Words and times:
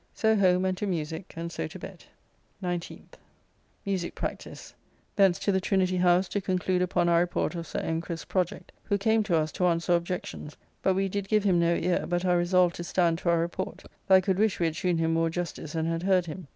So 0.15 0.35
home 0.35 0.65
and 0.65 0.75
to 0.79 0.87
musique, 0.87 1.33
and 1.37 1.51
so 1.51 1.67
to 1.67 1.77
bed. 1.77 2.05
19th. 2.63 3.19
Musique 3.85 4.15
practice: 4.15 4.73
thence 5.15 5.37
to 5.37 5.51
the 5.51 5.61
Trinity 5.61 5.97
House 5.97 6.27
to 6.29 6.41
conclude 6.41 6.81
upon 6.81 7.07
our 7.07 7.19
report 7.19 7.53
of 7.53 7.67
Sir 7.67 7.77
N. 7.81 8.01
Crisp's 8.01 8.25
project, 8.25 8.71
who 8.85 8.97
came 8.97 9.21
to 9.21 9.37
us 9.37 9.51
to 9.51 9.67
answer 9.67 9.93
objections, 9.93 10.57
but 10.81 10.95
we 10.95 11.07
did 11.07 11.29
give 11.29 11.43
him 11.43 11.59
no 11.59 11.75
ear, 11.75 12.07
but 12.09 12.25
are 12.25 12.37
resolved 12.39 12.77
to 12.77 12.83
stand 12.83 13.19
to 13.19 13.29
our 13.29 13.37
report; 13.41 13.83
though 14.07 14.15
I 14.15 14.21
could 14.21 14.39
wish 14.39 14.59
we 14.59 14.65
had 14.65 14.75
shewn 14.75 14.97
him 14.97 15.13
more 15.13 15.29
justice 15.29 15.75
and 15.75 15.87
had 15.87 16.01
heard 16.01 16.25
him. 16.25 16.47